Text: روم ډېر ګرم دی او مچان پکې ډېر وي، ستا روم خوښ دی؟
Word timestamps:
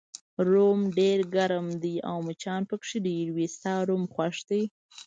روم 0.49 0.79
ډېر 0.97 1.19
ګرم 1.35 1.67
دی 1.83 1.95
او 2.09 2.17
مچان 2.27 2.61
پکې 2.69 2.97
ډېر 3.07 3.25
وي، 3.35 3.47
ستا 3.55 3.73
روم 3.89 4.03
خوښ 4.13 4.35
دی؟ 4.49 4.61